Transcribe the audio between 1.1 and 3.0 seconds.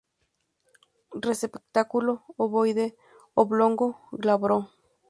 Receptáculo ovoide